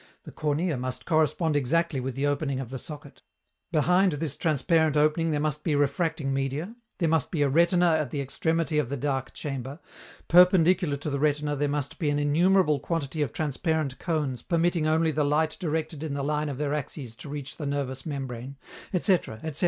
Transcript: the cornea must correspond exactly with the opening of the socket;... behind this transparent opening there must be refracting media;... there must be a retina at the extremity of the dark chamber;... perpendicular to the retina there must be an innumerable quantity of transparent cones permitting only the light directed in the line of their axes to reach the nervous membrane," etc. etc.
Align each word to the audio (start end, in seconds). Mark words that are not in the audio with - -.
the 0.23 0.31
cornea 0.31 0.75
must 0.75 1.05
correspond 1.05 1.55
exactly 1.55 1.99
with 1.99 2.15
the 2.15 2.25
opening 2.25 2.59
of 2.59 2.71
the 2.71 2.79
socket;... 2.79 3.21
behind 3.71 4.13
this 4.13 4.35
transparent 4.35 4.97
opening 4.97 5.29
there 5.29 5.39
must 5.39 5.63
be 5.63 5.75
refracting 5.75 6.33
media;... 6.33 6.73
there 6.97 7.07
must 7.07 7.29
be 7.29 7.43
a 7.43 7.47
retina 7.47 7.85
at 7.91 8.09
the 8.09 8.19
extremity 8.19 8.79
of 8.79 8.89
the 8.89 8.97
dark 8.97 9.31
chamber;... 9.31 9.77
perpendicular 10.27 10.97
to 10.97 11.11
the 11.11 11.19
retina 11.19 11.55
there 11.55 11.69
must 11.69 11.99
be 11.99 12.09
an 12.09 12.17
innumerable 12.17 12.79
quantity 12.79 13.21
of 13.21 13.31
transparent 13.31 13.99
cones 13.99 14.41
permitting 14.41 14.87
only 14.87 15.11
the 15.11 15.23
light 15.23 15.55
directed 15.59 16.01
in 16.01 16.15
the 16.15 16.23
line 16.23 16.49
of 16.49 16.57
their 16.57 16.73
axes 16.73 17.15
to 17.15 17.29
reach 17.29 17.57
the 17.57 17.65
nervous 17.67 18.03
membrane," 18.03 18.57
etc. 18.95 19.35
etc. 19.43 19.59